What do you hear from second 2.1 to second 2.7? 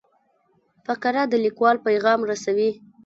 رسوي.